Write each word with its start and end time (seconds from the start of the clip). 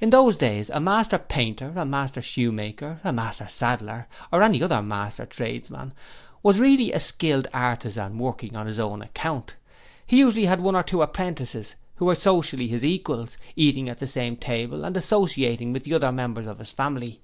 'In 0.00 0.10
those 0.10 0.34
days 0.34 0.70
a 0.70 0.80
master 0.80 1.18
painter, 1.18 1.72
a 1.76 1.84
master 1.86 2.20
shoemaker, 2.20 2.98
a 3.04 3.12
master 3.12 3.46
saddler, 3.46 4.08
or 4.32 4.42
any 4.42 4.60
other 4.60 4.82
master 4.82 5.24
tradesmen, 5.24 5.92
was 6.42 6.58
really 6.58 6.90
a 6.92 6.98
skilled 6.98 7.46
artisan 7.54 8.18
working 8.18 8.56
on 8.56 8.66
his 8.66 8.80
own 8.80 9.02
account. 9.02 9.54
He 10.04 10.18
usually 10.18 10.46
had 10.46 10.58
one 10.60 10.74
or 10.74 10.82
two 10.82 11.00
apprentices, 11.00 11.76
who 11.94 12.06
were 12.06 12.16
socially 12.16 12.66
his 12.66 12.84
equals, 12.84 13.38
eating 13.54 13.88
at 13.88 14.00
the 14.00 14.06
same 14.08 14.34
table 14.34 14.84
and 14.84 14.96
associating 14.96 15.72
with 15.72 15.84
the 15.84 15.94
other 15.94 16.10
members 16.10 16.48
of 16.48 16.58
his 16.58 16.72
family. 16.72 17.20